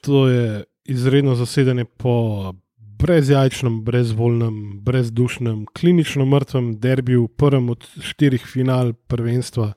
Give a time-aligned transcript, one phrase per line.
[0.00, 2.52] To je izredno zasedanje po
[2.98, 9.72] brezjajčnem, brezvoljnem, brezdušnem, klinično mrtvem derbiju, prvem od štirih final prvenstva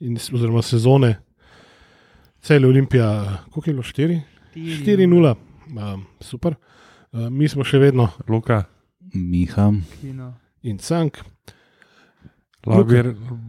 [0.00, 1.18] in, oziroma sezone.
[2.40, 4.20] Cel Olimpija, koliko je bilo 4?
[4.54, 5.34] 4-0,
[5.94, 6.54] um, super.
[7.12, 8.62] Uh, mi smo še vedno Luka,
[9.14, 9.72] Miha,
[10.62, 11.18] in cank.
[12.66, 13.02] lahko bi,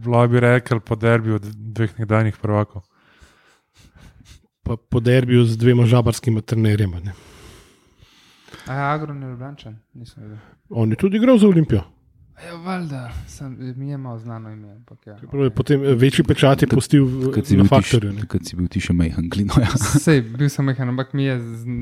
[0.06, 2.82] lahko bi rekel po derbiju dveh nekdanjih prvakov.
[4.62, 7.00] Pa po derbiju z dvema žabarskima trenerjema.
[7.00, 7.12] ne.
[8.66, 9.78] A je Agron je Ljubljančan?
[9.94, 10.36] Nisem vedel.
[10.70, 11.82] On je tudi igral za Olimpijo.
[12.40, 14.72] Ja, valjda, sem, mi je malo znano ime.
[14.72, 15.18] Ampak ja.
[15.20, 18.14] Čeprav je Potem eh, večji pečat je pustil v- na faktorju.
[18.28, 19.52] kad si bil ti še mehan, klino.
[19.58, 19.68] Ja.
[19.76, 21.36] Sej, bil sem mehan, ampak mi je,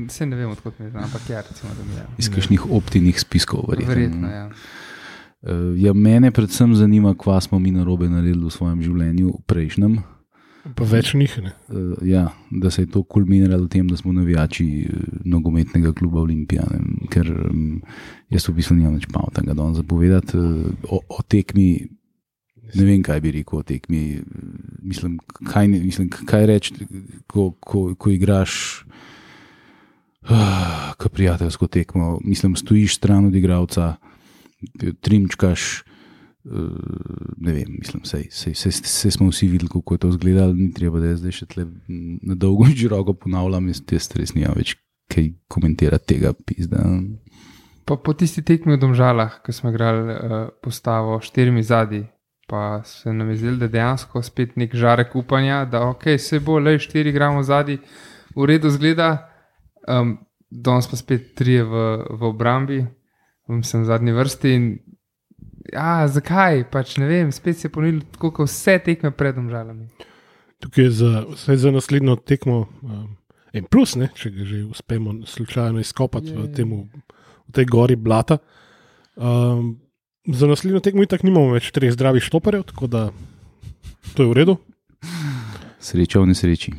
[0.09, 2.03] saj ne vem, odkot mi je znano, ampak ja, recimo, da mi je.
[2.17, 3.93] Iz kakšnih optinih spiskov, verjetno.
[3.93, 4.49] Verjetno, ja.
[5.41, 9.99] Uh, ja, mene predvsem zanima, kva smo mi narobe naredili v svojem življenju, prejšnjem.
[10.75, 11.35] Pa več njih.
[11.39, 16.21] Uh, ja, da se je to kulminiralo v tem, da smo navijači uh, nogometnega kluba
[16.21, 16.65] Olimpija.
[17.13, 17.79] Ker um,
[18.29, 21.69] jaz v bistvu nimam več pametnega danes zapovedati uh, o, o tekmi.
[22.75, 24.03] Ne vem, kaj bi rekel o tekmi.
[24.85, 25.17] Mislim,
[25.49, 26.75] kaj, mislim, kaj reči,
[27.25, 28.53] ko, ko, ko igraš
[30.29, 32.19] uh, prijateljsko tekmo.
[32.23, 33.95] Mislim, stojiš stran od igralca,
[35.01, 35.83] trimčkaš.
[36.43, 41.35] Ne vem, mislim, vse smo vsi videli, kako je to izgledalo, ni treba, da zdaj
[41.35, 44.77] še tle na dolgo in široko ponavljam, jaz, jaz res nimam več
[45.11, 46.85] kaj komentirati tega pizda.
[47.85, 52.05] Po, po tisti tekmi v Domžalah, ko smo igrali uh, postavo štirimi zadnji,
[52.49, 56.39] pa se nam je zdelo, da je dejansko spet nek žarek upanja, da ok, se
[56.39, 57.79] bo le štiri gramo zadnji,
[58.37, 59.09] v redu zgleda,
[59.89, 60.15] um,
[60.49, 62.79] danes pa spet trije v, v obrambi,
[63.65, 64.53] sem v zadnji vrsti.
[64.53, 64.69] In,
[65.73, 66.63] ja, zakaj?
[66.71, 69.89] Pač ne vem, spet se je ponudilo tako, kot vse tekme pred Domžalami.
[70.59, 71.23] Tukaj je za,
[71.55, 73.05] za naslednjo tekmo um,
[73.53, 76.83] en plus, ne, če ga že uspemo slučajno izkopati v, temu,
[77.47, 78.39] v tej gori blata.
[79.15, 79.77] Um,
[80.27, 83.07] za naslednjo tekmo itak nimamo več treh zdravih štoperjev, tako da
[84.13, 84.57] to je v redu.
[85.79, 86.75] Sreča v nesreči.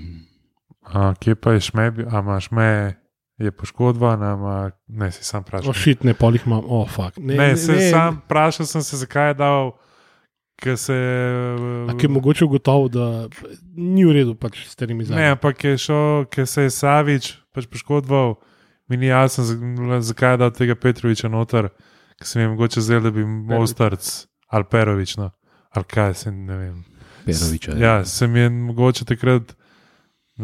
[0.91, 3.01] A, kje pa je šmebi, a imaš me,
[3.41, 4.57] je poškodba, ama,
[4.87, 5.71] ne si sam vprašal.
[5.71, 7.17] Ošit, ne polih imam, oh, fuck.
[7.19, 9.73] Ne, Ne, se, sam vprašal sem se, zakaj je dal,
[10.57, 10.97] ker se.
[11.89, 13.29] A je mogoče ugotovil, da
[13.73, 15.31] ni v redu pač s terimi Ne, zadnjimi.
[15.31, 18.35] ampak je šel, ker se je Savič pač poškodoval,
[18.87, 19.57] mi ni jasno, za-
[20.03, 21.71] zakaj je dal tega Petroviča noter,
[22.15, 25.31] ker se mi je mogoče zdelo, da bi Mostarc ali Perovič, no,
[25.71, 26.85] ali kaj se ne vem.
[27.23, 27.73] Peroviča.
[27.75, 29.57] Ja, se mi je mogoče takrat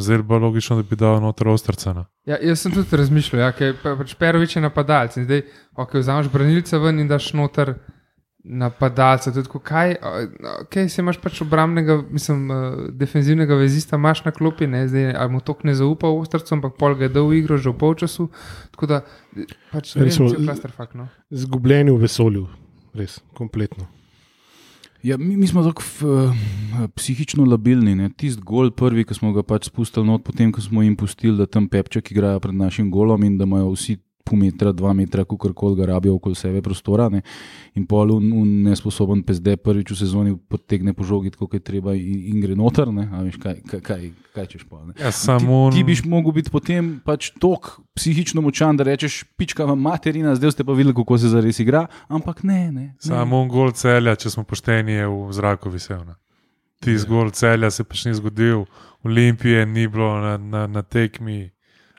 [0.02, 1.92] zdelo bolj logično, da bi dal noter Ostarca.
[1.92, 2.04] No.
[2.26, 5.44] Ja, jaz sem tudi razmišljal, ja, ker pa, pač Perovič je napadalec zdaj,
[5.76, 7.74] ok, vzameš branilca ven in daš noter
[8.46, 9.32] napadalca.
[9.34, 9.96] Tudi, kaj,
[10.62, 15.32] ok, se imaš pač obrambnega, mislim, uh, defenzivnega vezista, imaš na klopi, ne, zdaj, ali
[15.32, 17.78] mu tok ne zaupa v ostrcu, ampak pol ga je dal v igro že v
[17.80, 18.28] polčasu.
[18.76, 19.02] Tako da,
[19.72, 21.10] pač, Recimo, vem, če je klasterfak, no.
[21.30, 22.46] Zgubljeni v vesolju,
[22.94, 23.90] res, kompletno.
[25.02, 26.32] Ja, mi, mi smo tako uh,
[26.94, 28.10] psihično labilni.
[28.16, 31.46] Tisti gol, prvi, ki smo ga pač spustili not, potem ko smo jim pustili, da
[31.46, 35.52] tam pepček igrajo pred našim golom in da imajo vsi pol metra, dva metra, kako
[35.54, 37.08] koli ga rabijo okoli sebe prostora.
[37.12, 37.22] Ne.
[37.78, 41.94] In pol un, un nesposoben PSD prvič v sezoni potegne po žogi, kot je treba
[41.94, 42.90] in, in gre noter.
[42.92, 43.06] ne.
[43.12, 44.82] A veš, kaj, kaj, kaj, kaj češ pa.
[44.82, 44.96] Ne.
[45.00, 49.64] Ja, samo Ti, ti biš mogel biti potem pač tok psihično močan, da rečeš, pička
[49.64, 52.86] vam materina, zdaj ste pa videli, kako se zares igra, ampak ne, ne.
[52.90, 52.94] ne.
[52.98, 56.02] Samo gol celja, če smo pošteni, je v zraku visel.
[56.04, 56.18] Ne.
[56.84, 58.66] Ti zgolj celja se pač ni zgodil,
[59.06, 61.50] Olimpije ni bilo na, na, na tekmi,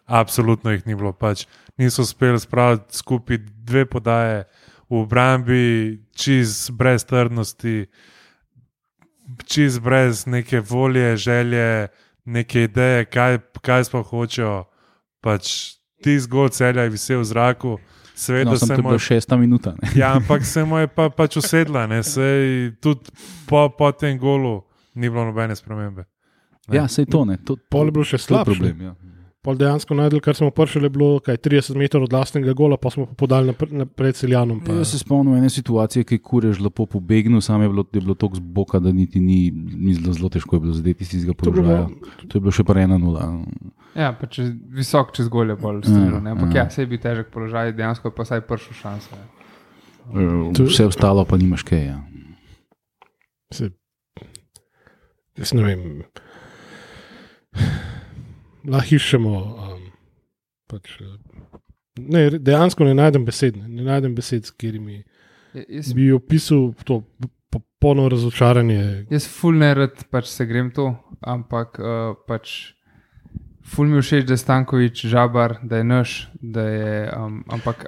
[0.05, 1.13] absolutno jih ni bilo.
[1.13, 4.43] Pač niso uspeli spraviti skupaj dve podaje
[4.89, 5.65] v obrambi,
[6.15, 7.85] čez brez trdnosti,
[9.45, 11.87] čez brez neke volje, želje,
[12.25, 14.63] neke ideje, kaj, kaj sploh hočejo.
[15.21, 17.77] Pač ti zgolj celja je visel v zraku.
[18.17, 19.75] Seveda No, sem se mu bila šesta minuta.
[19.81, 19.89] Ne.
[19.95, 23.11] Ja, ampak se mu je pa, pač usedla, ne, sej tudi
[23.45, 24.63] po, po tem golu
[24.95, 26.07] ni bilo nobene spremembe.
[26.67, 26.77] Ne.
[26.77, 27.37] Ja, sej to ne.
[27.45, 28.45] To, Pol je bilo še je slabše.
[28.49, 28.81] problem.
[28.81, 28.93] Ja.
[29.47, 32.89] Pol dejansko najdel, kar smo pršili, je bilo kaj 30 metrov od lastnega gola, pa
[32.89, 34.59] smo pa podali napr- napred Celjanom.
[34.59, 38.01] Pa, Jaz se spomnim ene situacije, ki je kurež lepo pobegnil, sam je bilo, je
[38.01, 41.09] bilo tako z boka, da niti ni, ni zelo, zelo težko je bilo zadeti iz
[41.09, 41.87] tistega položaja.
[42.19, 43.29] To je bilo še pa ena nula.
[43.95, 46.31] Ja, pa če visok čez golje bolj strelo, ne.
[46.31, 46.61] Ampak ja.
[46.61, 49.09] ja, se je bil težek položaj, dejansko je pa saj pršel šanse.
[49.13, 49.25] ja.
[50.53, 51.85] To- Vse ostalo pa nimaš kaj.
[51.85, 51.97] Ja.
[53.51, 53.71] se,
[55.37, 56.03] jaz ne vem.
[58.67, 59.33] Lahko iščemo.
[59.37, 59.83] Um,
[60.67, 61.59] pač, eh,
[61.99, 65.03] ne, dejansko ne najdem besed, ne, ne najdem besed, s katerimi
[65.53, 67.01] Ja, Jaz, bi opisal to
[67.49, 69.05] popolno razočaranje.
[69.09, 70.91] jaz ful ne rad pač se grem to,
[71.21, 72.73] ampak uh, pač
[73.65, 76.11] ful mi je všeč, da je Stankovič žabar, da je naš,
[76.41, 76.91] da je.
[77.15, 77.87] Um, ampak,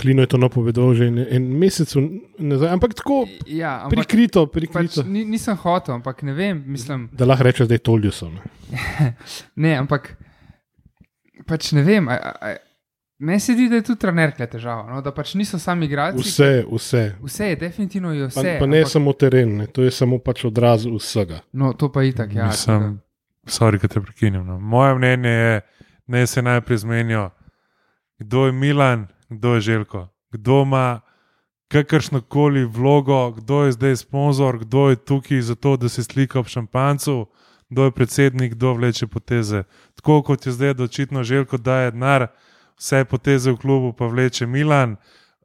[0.00, 1.92] Klino je to napovedal že en, en mesec
[2.38, 5.02] nazaj, ampak tako ja, ampak prikrito, pač, prikrito.
[5.02, 7.08] ni, nisem hotel, ampak ne vem, mislim.
[7.12, 8.30] Da lahko rečeš, da je to ljudstvo.
[9.56, 10.16] Ne, ampak
[11.46, 12.08] pač ne vem.
[12.08, 12.56] a- a-
[13.18, 14.98] Meni se zdi, da je tudi trener kle težava, no?
[15.00, 16.18] da pač niso sami igralci.
[16.18, 17.02] Vse, vse.
[17.22, 18.56] Vse je, definitivno je Pa, vse.
[18.58, 21.38] pa ne ampak, samo teren, ne, to je samo pač odraz vsega.
[21.52, 22.48] No, to pa itak, ja.
[22.48, 22.98] Mislim,
[23.46, 24.42] sorry, da te prekinjam.
[24.42, 24.58] No.
[24.58, 25.60] Moje mnenje je,
[26.08, 27.30] da se najprej zmenijo,
[28.18, 29.06] kdo je Milan,
[29.36, 31.00] kdo je Željko, kdo ima
[31.68, 36.46] kakršno koli vlogo, kdo je zdaj sponzor, kdo je tukaj zato, da se slika ob
[36.46, 37.26] šampancu,
[37.68, 39.62] kdo je predsednik, kdo vleče poteze.
[39.94, 42.26] Tako kot je zdaj, da očitno Željko daje denar,
[42.78, 44.96] vse poteze v klubu pa vleče Milan,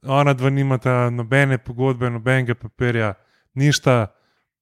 [0.03, 3.13] ona dva nimata nobene pogodbe, nobenega papirja,
[3.53, 4.16] ništa.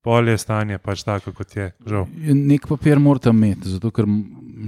[0.06, 1.72] Polje stanje pač tako, kot je.
[1.90, 2.06] Žal.
[2.38, 4.06] Nek papir morate imeti, zato ker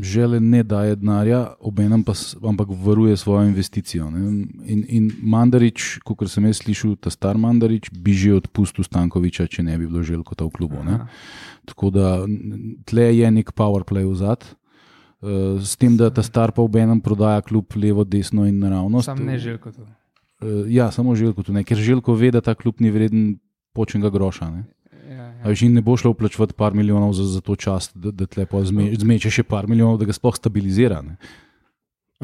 [0.01, 2.15] žele ne daje denarja, obenem pa
[2.49, 4.09] ampak varuje svojo investicijo.
[4.11, 4.47] ne.
[4.65, 9.63] In, in Mandarič, kot sem jaz slišal, ta star Mandarič, bi že odpustil Stankoviča, če
[9.63, 10.81] ne bi bilo želko ta v klubu.
[10.83, 11.05] Ne.
[11.69, 12.07] Tako da
[12.89, 14.43] tle je nek power play v zad.
[15.17, 19.09] Uh, s tem, da ta star pa obenem prodaja klub levo, desno in naravnost.
[19.09, 19.81] Sam ne želko to.
[20.41, 23.39] Uh, ja, samo želko tu ne, ker želko ve, da ta klub ni vreden
[23.73, 24.49] počenega groša.
[24.53, 24.63] Ne.
[25.43, 25.57] Ja, ja.
[25.65, 28.89] in ne bo šlo vplačevati par milijonov za, za to čast, da, da pol zme,
[28.97, 31.01] zmeče še par milijonov, da ga sploh stabilizira.
[31.05, 31.17] Ne.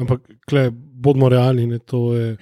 [0.00, 2.34] Ampak, kle, bodimo realni, ne, to je.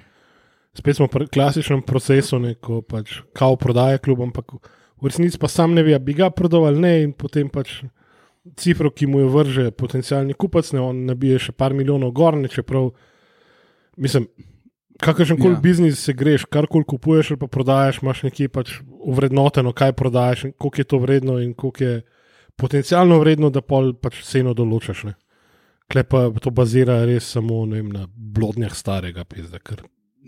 [0.72, 5.50] Spet smo pri klasičnem procesu, ne, ko pač kao prodaja klub, ampak v resnici pa
[5.52, 7.82] sam ne ve, bi ga prodal ali ne, in potem pač
[8.56, 12.48] cifro, ki mu jo vrže potencijalni kupec, ne, on nabije še par milijonov gor, ne,
[12.48, 12.88] čeprav,
[14.00, 14.30] mislim,
[15.02, 15.60] kakršen koli Ja.
[15.60, 20.80] biznis se greš, karkoli kupuješ ali pa prodajaš, imaš nekje pač uvrednoteno, kaj prodajaš koliko
[20.80, 22.02] je to vredno in koliko je
[22.56, 25.04] potencialno vredno, da pol pač ceno določaš.
[25.08, 25.14] Ne.
[25.90, 29.82] Kle pa to bazira res samo vem, na blodnjah starega pizda, ker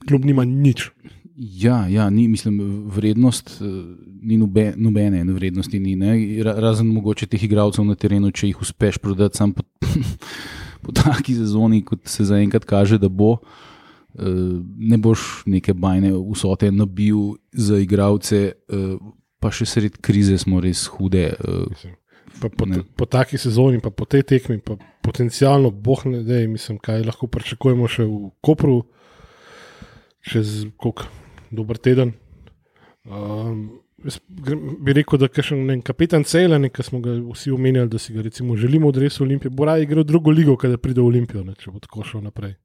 [0.09, 0.91] kljub nima nič.
[1.37, 2.59] Ja, ja ni, mislim,
[2.95, 3.67] vrednost eh,
[4.23, 6.15] ni nobe, nobene ene vrednosti, ni, ne.
[6.47, 9.63] Ra- razen mogoče teh igralcev na terenu, če jih uspeš prodati sam po,
[10.85, 13.39] po taki sezoni, kot se zaenkrat kaže, da bo.
[13.43, 13.74] eh,
[14.15, 17.17] Ne boš neke bajne vsote nabil
[17.53, 18.97] za igralce, eh,
[19.41, 21.35] pa še sred krize smo res hude.
[21.35, 21.93] eh.
[22.41, 22.83] Pa po, Ne.
[22.97, 27.27] po taki sezoni, pa po tej tekmi, pa potencialno, boh ne ve, mislim, kaj lahko
[27.27, 28.83] pričakujemo še v Kopru,
[30.21, 31.07] čez koliko,
[31.51, 32.13] dober teden.
[33.05, 34.19] Um, jaz
[34.81, 38.15] bi rekel, da je še en kapetan Celan, ki smo ga vsi omenjali, da si
[38.15, 41.45] ga recimo želimo odresti v Olimpijo, bo raje igral drugo ligo, kada pride v Olimpijo,
[41.45, 42.57] ne, če bo tako šel naprej.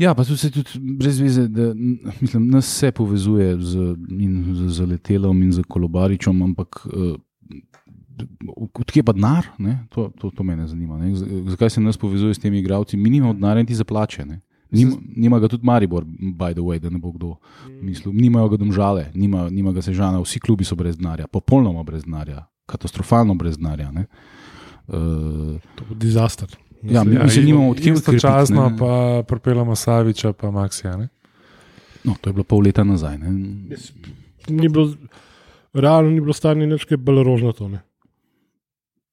[0.00, 1.74] Ja, pa tudi tudi brez veze, da
[2.20, 3.96] mislim, nas vse povezuje z,
[4.54, 7.18] z, z letelom in z kolobaričem, ampak uh,
[8.80, 9.50] odkje pa denar?
[9.92, 10.98] To, to, to me zanima.
[10.98, 11.12] Ne?
[11.52, 12.96] Zakaj se nas povezuje s temi igravci?
[12.96, 14.24] Mi nimamo denarja niti za plače.
[14.24, 14.40] ne.
[14.70, 17.34] Nima, nima ga tudi Maribor, by the way, da ne bo kdo
[17.82, 18.14] mislil.
[18.14, 22.46] Nimajo ga domžale, nima, nima ga sežana, vsi klubi so brez denarja, popolnoma brez denarja,
[22.66, 23.90] katastrofalno brez denarja.
[23.90, 24.06] ne.
[24.88, 26.48] Uh, To bo dizaster.
[26.82, 28.76] Ja, mi- Mislim, nimamo od kje odkrepiti, Istočasno ne.
[28.78, 28.92] pa
[29.24, 30.96] propeljamo Saviča, pa Maksija.
[30.96, 31.08] Ne?
[32.04, 33.18] no, to je bilo pol leta nazaj.
[33.18, 33.30] Ne?
[34.48, 34.94] Ni bilo,
[35.74, 37.68] realno ni bilo stanje nič kaj bolj rožnato.
[37.68, 37.80] Ne.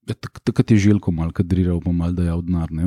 [0.05, 2.83] Ja, tak- Takrat je želko malo kadriral, pa malo dajal denar, ne,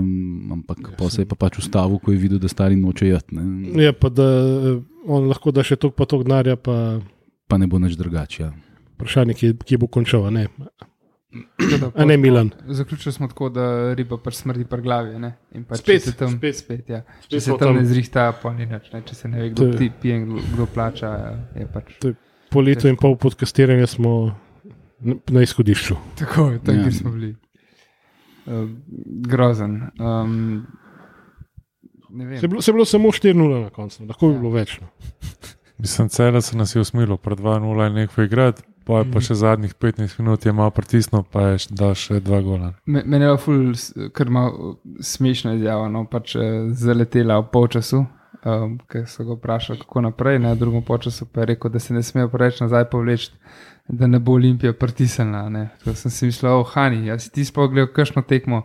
[0.50, 3.34] ampak Ja, pa se je pa pač ustavil, ko je videl, da stari noče jeti,
[3.34, 3.44] ne,
[3.78, 7.00] Je pa, da eh, on lahko da še toliko pa toliko denarja, pa
[7.46, 8.42] pa ne bo nič drugače.
[8.42, 8.52] Ja.
[8.94, 10.30] vprašanje, kje, kje bo končal.
[10.30, 10.48] Ne.
[11.80, 12.50] Da A ne, Milan.
[12.66, 15.18] Zaključili smo tako, da riba pač smrdi pri glavi.
[15.18, 15.36] Ne?
[15.52, 16.56] In Pač, Spet, se tam, spet.
[16.56, 17.02] spet, ja.
[17.20, 17.76] Spet če se smo tam tam.
[17.76, 18.90] ne zrihta, pa ni nič.
[18.92, 19.02] Ne?
[19.02, 21.12] Če se ne ve, kdo je- ti pije in kdo, kdo plača,
[21.54, 21.92] je pač.
[22.50, 24.34] Po letu in pol podcastiranja smo
[25.28, 25.94] na izhodišču.
[26.18, 26.90] Tako je, tam, Ja.
[26.90, 27.36] smo bili.
[28.46, 28.66] Uh,
[29.22, 29.80] grozen.
[29.98, 30.66] Um.
[32.10, 34.38] Se je bilo, se je bilo samo 4-0 na koncu, lahko bi Ja.
[34.40, 34.80] bilo več.
[34.80, 34.88] No.
[35.78, 39.20] Mislim, celo se nas je usmilo, pred 2-0 je nekaj igrati, pa je pa Mhm.
[39.22, 42.72] še zadnjih 15 minut je malo pritisnil, pa je še dal še dva gola.
[42.86, 48.06] Me- Mene je ful, s- kar malo smešna izjava, no, pač eh, zaletela v polčasu.
[48.42, 51.92] Um, ker so ga vprašali, kako naprej, na drugem času pa je rekel, da se
[51.92, 53.28] ne smejo preveč nazaj povleči,
[53.86, 55.48] da ne bo Olimpija pritisnjena.
[55.50, 55.70] ne.
[55.78, 58.62] Tako sem si mislil, oh, Hani, jaz si ti spogledal, kakšno tekmo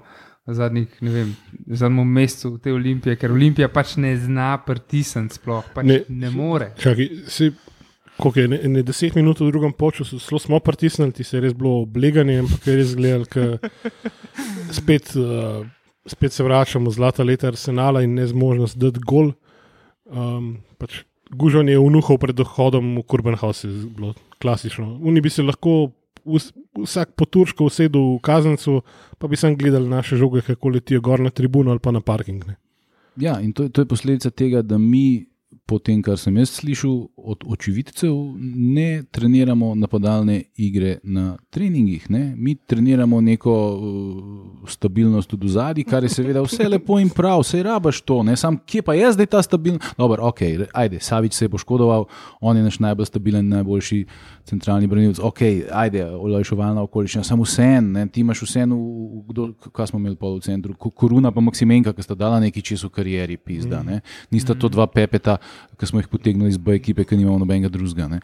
[0.47, 1.35] v zadnjih, ne vem,
[1.67, 6.29] v zadnjem mesecu te Olimpije, ker Olimpija pač ne zna pritisniti, sploh pač ne, Ne.
[6.31, 6.71] more.
[6.77, 7.51] Čakaj, si,
[8.17, 11.41] koliko je, ne, ne 10 minut v drugem času, zelo smo pritisnili, ti se je
[11.41, 13.57] res bilo obleganje, ampak je res gledal, ker
[14.79, 15.65] spet, uh,
[16.05, 19.33] spet se vračamo zlata leta arsenala in nezmožnost dati gol.
[20.05, 24.99] Um, pač Gužon je unuhal pred dohodom v Kurbenhaus, je bilo klasično.
[25.03, 25.91] Oni bi se lahko
[26.25, 26.51] vs,
[26.83, 28.81] vsak po turško usedel v kaznicu,
[29.17, 32.45] pa bi sem gledal naše žoge, kako letijo gor na tribuno ali pa na parking.
[32.47, 32.57] Ne.
[33.17, 35.25] Ja, in to, to je posledica tega, da mi,
[35.65, 42.05] po tem, kar sem jaz slišal od očividcev, ne treniramo napadalne igre na treningih.
[42.09, 42.35] Ne?
[42.37, 47.41] Mi treniramo neko uh, stabilnost tudi v zadnji, kar je seveda vse lepo in prav,
[47.41, 48.21] vse rabaš to.
[48.23, 48.35] Ne?
[48.37, 49.97] Sam kje pa je zdaj ta stabilnost?
[49.97, 50.41] Dobro, ok,
[50.73, 52.05] ajde, Savič se je poškodoval,
[52.41, 54.03] on je naš najbolj stabilen, najboljši
[54.45, 55.19] centralni branilec.
[55.19, 55.41] Ok,
[55.71, 58.77] ajde, olajšovalna okoliščina, samo vse en, ti imaš vse en,
[59.73, 62.93] kaj smo imeli pol v centru, Koruna pa Maksimenka, ki sta dala nekaj čez v
[62.93, 63.81] karieri, pizda.
[63.83, 64.03] Ne?
[64.29, 65.39] Nista to dva pepeta
[65.79, 68.19] ki smo jih potegnili iz B ekipe, ki nimamo nobenega drugega.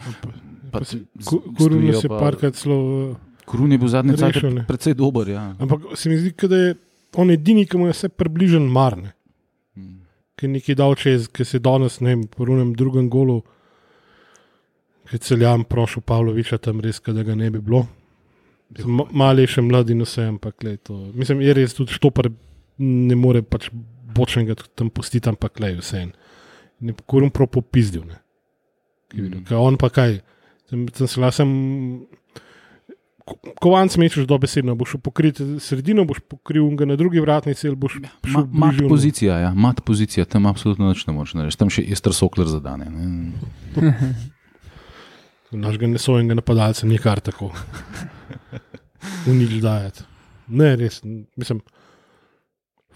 [1.57, 3.15] Kurun je parkrat celo.
[3.45, 5.29] Kurun je bil zadnji čas precej dober.
[5.29, 5.55] Ja.
[5.59, 6.75] Ampak se mi zdi, da je
[7.15, 9.11] on edini, ki mu je vse približen marne.
[9.75, 10.03] Hmm.
[10.39, 13.41] Ki je nekaj dal čez, ki se danes, ne vem, po unem drugem golu,
[15.09, 17.83] ki je celjam prošel Pavloviča tam res, da ga ne bi bilo.
[19.11, 20.95] Mali še mladi, no vse, ampak le to.
[21.17, 22.31] Mislim, je res tudi štopar,
[22.79, 23.67] ne more pač
[24.15, 26.15] bočnega tam pustiti, ampak le vse en
[26.81, 28.03] ne kurim prav popizdil.
[29.13, 29.45] Mm.
[29.57, 30.19] On pa kaj,
[30.69, 31.53] sem, sem se lasem.
[33.61, 37.77] Kovanc mečeš do besedno, boš pokrit sredino, boš pokril ga na drugi vratni cel.
[37.77, 41.85] Ja, ma, mat pozicija, ja, mat pozicija, tam absolutno nič ne moreš narediti, tam še
[41.85, 42.89] je strsokler zadane.
[45.51, 47.51] Naš ga ne sojenega napadalca, ni kar tako.
[49.29, 50.07] Unič dajati.
[50.51, 51.01] Ne, res,
[51.39, 51.61] mislim.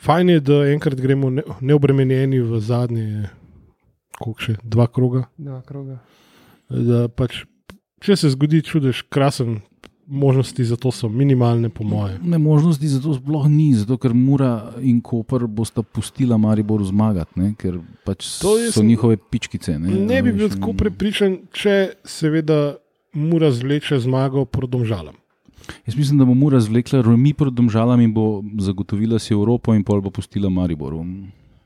[0.06, 3.28] Fajn je, da enkrat gremo neobremenjeni v zadnji
[4.20, 5.26] koliko še dva kroga.
[5.38, 6.00] Dva kroga.
[6.70, 7.44] Da, pač,
[8.04, 9.62] če se zgodi čudež, krasen.
[10.06, 12.20] Možnosti za to so minimalne, po mojem.
[12.30, 17.34] Ne, možnosti za to sploh ni, zato ker Mura in Koper bosta pustila Maribor zmagati,
[17.42, 17.48] ne?
[17.58, 19.80] ker pač so sem, njihove pičkice.
[19.82, 22.78] Ne, ne bi bil tako prepričan, če seveda
[23.18, 25.18] Mura zvleče zmago proti Domžalam.
[25.88, 29.82] Jaz mislim, da bo Mura zvlekla remi proti Domžalam in bo zagotovila si Evropo in
[29.82, 31.02] pol bo pustila Mariboru.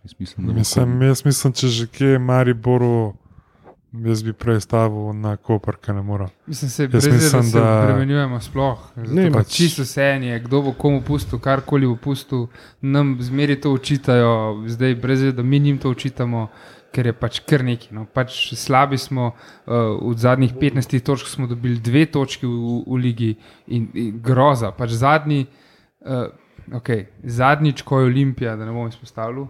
[0.10, 3.14] Jaz mislim, mislim, jaz mislim, če že kje je Mariboru,
[3.94, 6.30] jaz bi prej stavil na Koper, ki ne mora.
[6.48, 8.88] Mislim, se brez, mislim, da se premenjujemo sploh.
[9.06, 9.54] Ne, pač...
[9.54, 12.48] Čisto vse je, kdo bo komu pustil, karkoli bo pustil,
[12.82, 16.48] nam zmeri to učitajo, zdaj brez, da mi njim to učitamo.
[16.90, 17.92] Ker je pač kar nekaj.
[17.94, 18.08] No.
[18.10, 23.28] Pač slabi smo, uh, v zadnjih 15 točk smo dobili dve točki v, v ligi
[23.68, 24.72] in, in groza.
[24.74, 25.44] Pač zadnji,
[26.02, 26.34] uh,
[26.80, 29.46] okay, zadnjič, ko je Olimpija, da ne bom izpostavljal,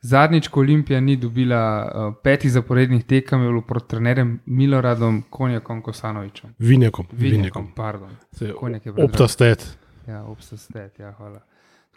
[0.00, 5.82] Zadnjič, ko Olimpija ni dobila uh, petih zaporednih tekem, je bilo proti trenerjem Miloradom Konjakom
[5.82, 6.54] Kosanovičem.
[6.58, 7.06] Vinjakom.
[7.12, 8.14] Vinjakom, pardon.
[9.04, 9.78] Optastet.
[10.06, 11.40] Ja, optastet, ja, hvala.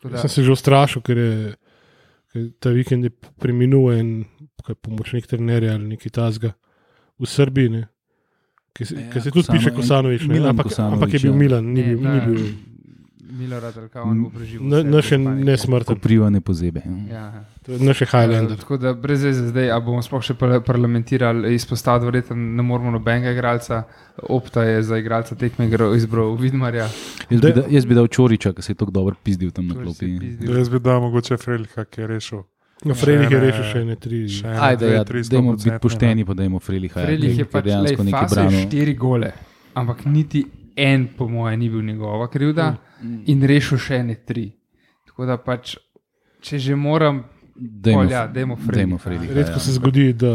[0.03, 1.53] Da, sem se že ustrašil, ker je
[2.31, 4.11] ker ta vikend preminul en
[4.81, 6.53] pomočnik trenerja ali nekaj tazga
[7.19, 7.87] v Srbiji, ne?
[8.71, 11.37] ki se, ja, se tudi Kosano, piše Kosanovič, ampak, ampak je bil ja.
[11.37, 12.45] Milan, ni, ne, bil, ni bil.
[13.31, 14.83] Milorad, ali on bo preživel.
[14.83, 15.95] Naše nesmrtne.
[15.95, 16.81] Privane pozebe.
[17.11, 17.45] Ja.
[17.67, 18.57] Naše Highlander.
[18.57, 20.35] Tako da brez veze zdaj, a bomo sploh še
[20.65, 23.83] parlamentirali, izpostaviti, verjetno ne moramo nobenega igralca.
[24.29, 26.89] Opta je za igralca tekme izbral Vidmarja.
[27.29, 29.75] Jaz bi, da, jaz bi dal Čoriča, ki se je tako dobro pizdil tam na
[29.79, 30.11] klopi.
[30.41, 32.43] Jaz bi dal mogoče Freliha, ki je rešil.
[32.85, 34.23] No, Frelih je rešil še ne tri.
[34.41, 36.97] Ajde, ja, dajmo biti pošteni, pa dajmo Freliha.
[36.97, 38.63] Frelih je pač dejansko nekaj branil.
[38.65, 39.29] Štiri gole,
[39.77, 40.41] ampak niti
[40.75, 43.23] en, po mojem, ni bil njegova krivda mm.
[43.27, 44.49] in rešil še ene tri.
[45.07, 45.75] Tako da pač,
[46.41, 47.23] če že moram,
[47.55, 49.27] da ja, imamo Fredi.
[49.33, 49.59] Redko ja.
[49.59, 50.31] se zgodi, da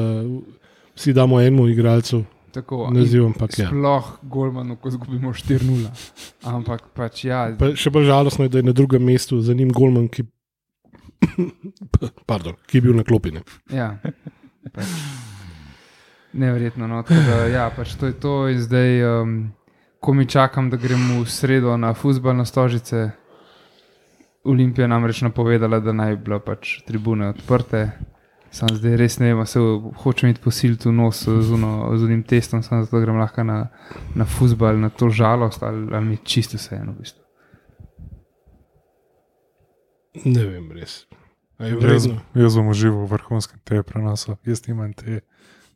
[0.95, 2.25] vsi damo enemu igralcu.
[2.57, 3.67] Tako, nazivom, pak, ja.
[3.69, 5.91] Sploh Golmanu, ko izgubimo 4-0.
[6.49, 7.43] Ampak pač ja.
[7.59, 10.25] Pa še bolj žalostno je, da je na drugem mestu za njim Golman, ki,
[12.31, 13.45] pardon, ki je bil na klopine.
[13.69, 13.91] Ja.
[14.73, 14.95] Pač.
[16.33, 16.89] Neverjetno.
[16.89, 19.05] No, da, ja, pač to je to in zdaj.
[19.05, 19.37] Um,
[20.01, 23.11] ko mi čakam, da gremo v sredo na futbalne stožice.
[24.45, 27.89] Olimpija nam reč napovedala, da naj bi bile pač tribune odprte.
[28.55, 29.61] Sam zdaj res ne vem, se
[30.03, 33.59] hočem iti posiliti v nos z unim testom, samo zato grem lahko na,
[34.15, 36.95] na futbal, na to žalost ali, ali mi čisto vseeno.
[36.95, 37.23] V bistvu.
[40.25, 41.05] Ne vem, res.
[41.59, 45.21] Jaz, jaz bom užival v vrhunskem te prenosu, jaz imam te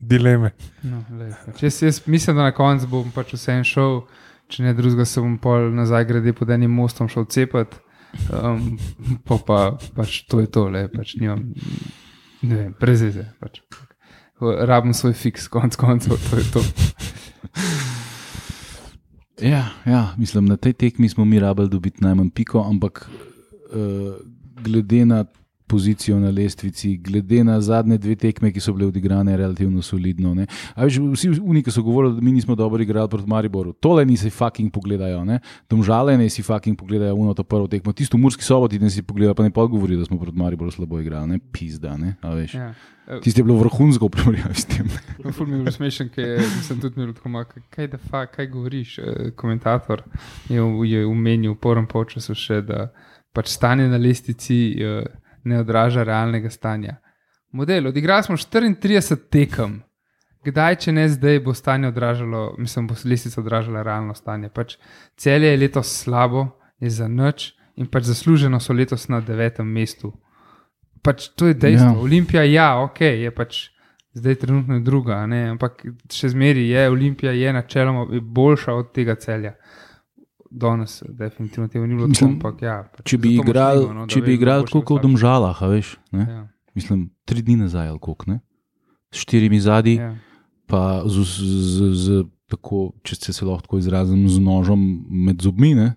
[0.01, 0.53] dileme.
[0.83, 1.03] No,
[1.47, 4.01] pač jaz, jaz mislim, da na koncu bom pač vse en šel,
[4.51, 7.77] če ne drugega, se bom pol nazaj grede pod enim mostom šel cepet.
[8.35, 8.75] Um,
[9.27, 9.61] pa, pa
[9.97, 11.45] pač to je to, le pač nimam,
[12.43, 13.29] ne vem, prezeze.
[13.43, 13.63] Pač.
[14.41, 16.65] Rabim svoj fiks, konc koncev, to je to.
[19.41, 24.17] Ja, ja, mislim, na tej tekmi smo mi rabili dobiti najmanj piko, ampak uh,
[24.65, 25.25] glede na
[25.71, 30.35] pozicijo na lestvici, glede na zadnje dve tekme, ki so bile odigrane relativno solidno.
[30.35, 30.47] Ne.
[30.75, 34.05] A veš, vsi oni, ki so govorili, da mi nismo dobro igrali proti Mariboru, tole
[34.07, 35.41] nisi fucking pogledajo, ne.
[35.71, 39.35] domžale ne si fucking pogledajo uno to prvo tekmo, tisto Murski soboti ne si pogledajo,
[39.35, 42.17] pa ne pa govori, da smo proti Mariboru slabo igrali, ne pizda, ne.
[42.23, 42.55] A veš.
[42.55, 42.73] Ja.
[43.23, 44.91] Tisti je bilo vrhunsko v primerjavi s tem.
[45.35, 48.47] Ful mi je bilo smešen, ker sem tudi imel tako malo, kaj da fa, kaj
[48.53, 48.99] govoriš.
[48.99, 50.05] Eh, Komentator
[50.49, 52.91] je, je umenil v prvem polčasu še, da
[53.35, 55.03] pač stanje na lestici eh,
[55.45, 56.97] ne odraža realnega stanja.
[57.53, 59.81] Model, odigrali smo 34 tekem.
[60.45, 64.49] Kdaj, če ne zdaj, bo stanje odražalo, mislim, bo lestica odražala realno stanje.
[64.49, 64.79] Pač
[65.17, 66.47] celje je letos slabo,
[66.81, 70.13] je za nič in pač zasluženo so letos na devetem mestu.
[71.03, 71.91] Pač to je dejstvo.
[71.91, 71.97] Ja.
[71.97, 72.01] Ja.
[72.01, 73.69] Olimpija, ja, ok, je pač
[74.17, 79.55] zdaj trenutno druga, ne, ampak še zmeraj je Olimpija, je načeloma boljša od tega celja.
[80.51, 82.77] Danes, definitivno tega ni bilo, tako, ampak ja.
[82.97, 85.05] Pač Če bi možljivo, no, če bi igral tako kot v.
[85.07, 86.25] Domžalah, a veš, ne?
[86.27, 86.41] Ja,
[86.75, 88.41] mislim, tri dni nazaj ali koliko, ne?
[89.11, 90.15] s štirimi zadnji, ja.
[90.67, 94.81] pa z, z, z, z tako, če se, se lahko tako izrazim, z nožem
[95.11, 95.95] med zobmi, ne?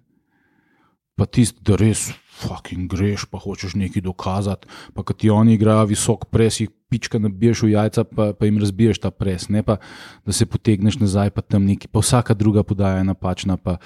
[1.15, 5.86] Pa tisti, da res fucking greš, pa hočeš nekaj dokazati, pa kad ti oni igrajo
[5.86, 9.77] visok pres, jih pička nabiješ v jajca, pa, pa jim razbiješ ta pres, ne pa
[10.25, 13.58] da se potegneš nazaj, pa tam neki, pa vsaka druga podaja je napačna.
[13.58, 13.77] Pa,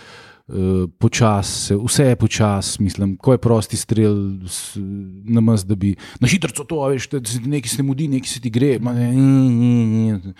[0.47, 4.15] Uh, počas, se- vse je počas, mislim, ko je prosti strel,
[5.25, 5.89] na mas, da bi
[6.21, 8.79] na hitro to, a veš, da se nekaj se mudi, nekaj se ti gre.
[8.79, 10.33] Ne, ne, ne, ne.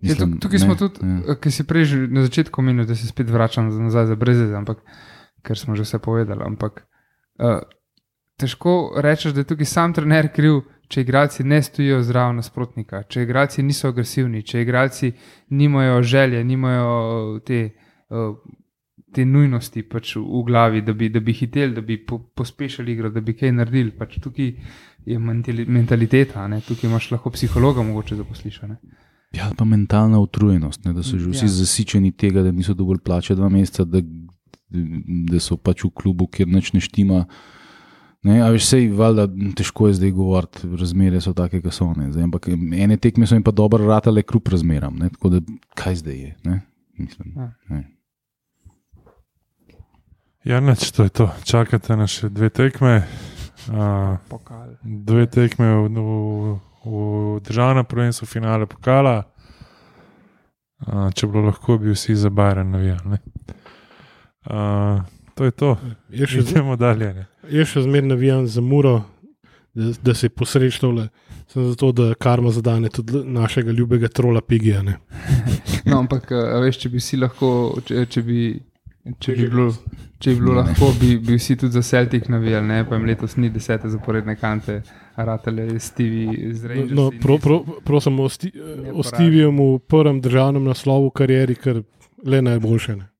[0.00, 1.20] Je, tuk, tukaj smo tudi, ja.
[1.26, 1.36] ja.
[1.36, 4.80] ki si prej na začetku omenil, da se spet vračam za- nazaj za breze, ampak
[5.44, 6.42] ker smo že vse povedali.
[6.46, 6.82] Ampak
[7.38, 7.60] uh,
[8.40, 13.24] težko rečeš, da je tukaj sam trener kriv, če igralci ne stojijo zraven nasprotnika, če
[13.24, 15.12] igralci niso agresivni, če igralci
[15.50, 17.64] nimajo želje, nimajo te.
[18.10, 18.36] Uh,
[19.14, 23.12] Te nujnosti pač v glavi, da bi, da bi hiteli, da bi po, pospešili igro,
[23.14, 23.92] da bi kaj naredili.
[23.94, 24.48] Pač tukaj
[25.06, 26.58] je mentali- mentaliteta, ne?
[26.66, 28.58] tukaj imaš lahko psihologa, mogoče zaposliš.
[28.62, 28.76] a ne.
[29.34, 31.48] Ja, pa mentalna utrujenost, ne, da so že vsi ja.
[31.48, 34.00] zasičeni tega, da niso dovolj plače dva meseca, da,
[35.30, 37.24] da so pač v klubu, kjer nič ne štima.
[38.24, 39.26] Ne, a veš, sej, valjda,
[39.58, 41.90] težko je zdaj govoriti, razmere so take, kot so.
[41.92, 44.96] Ne, zdaj, ampak ene tekme so jim pa dobro ratale kljub razmeram.
[44.96, 45.42] Ne, tako da
[45.76, 46.30] kaj zdaj je?
[46.48, 46.60] Ne,
[46.98, 47.50] mislim, Ja.
[47.68, 47.82] ne.
[50.44, 51.30] Ja, neč, to je to.
[51.44, 53.04] Čakate na še dve tekme.
[53.64, 54.74] Uh, Pokal.
[54.84, 59.22] dve tekme v, v, v državnem prvenstvu, finale pokala.
[60.84, 63.20] Uh, če bi bilo lahko, bi vsi za Bajren navijali.
[64.44, 65.00] Uh,
[65.34, 65.76] to je to.
[66.10, 67.14] Jaz še, zme- Idemo dalje.
[67.14, 67.26] Ne.
[67.50, 69.02] jaz še zmeraj navijam za muro,
[69.74, 71.08] da, da se posrečtole.
[71.46, 74.82] Sem zato, da karma zadane tudi našega ljubega trola Pigija.
[74.82, 74.98] ne.
[75.84, 77.48] No, ampak, a veš, če bi si lahko,
[77.84, 78.60] če, če bi.
[79.20, 79.66] Če bi bilo,
[80.18, 82.78] če bi bilo lahko, bi, bi vsi tudi za Celtic navijali, ne?
[82.88, 84.78] pa jim letos ni desete zaporedne kante,
[85.14, 86.94] ratele Stevie z Rangersi.
[86.96, 88.48] No, pro, pro, prosim, o, sti,
[88.94, 91.82] o Steviju v prvem državnem naslovu v karieri, ker
[92.24, 92.96] le najboljše.
[92.96, 93.10] Ne.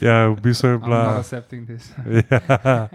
[0.00, 1.18] Ja, v bistvu je bila.
[1.18, 1.92] accepting this.
[2.30, 2.88] Ja.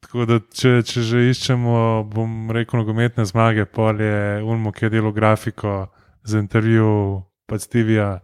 [0.00, 4.90] Tako da, če, če že iščemo, bom rekel, nogometne zmage, pol je Ulmo, ki je
[4.90, 5.86] delo grafiko
[6.22, 8.20] za intervju, pač Stevija,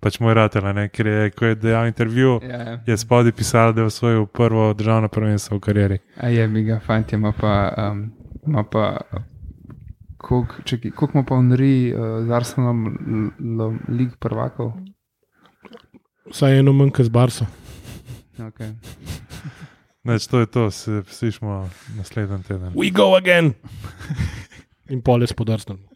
[0.00, 2.76] pač moj ratelj, ker je, ko je dejal intervju, Ja, ja.
[2.86, 5.98] je spodaj pisal, da je osvojil prvo državno prvenstvo v karieri.
[6.16, 7.52] A je mi ga, fant, ima pa.
[7.76, 8.12] Um,
[8.46, 8.96] ima pa
[10.18, 10.54] koliko
[11.14, 14.72] ima pa Unri uh, z Arsenom l- l- lig prvakov?
[16.30, 17.46] Vsaj eno manj kot z Barso.
[18.38, 18.74] Okay.
[20.04, 22.72] Neč, to je to, se slišmo naslednji teden.
[22.72, 23.54] We go again!
[24.88, 25.87] In pol je spodrsnil.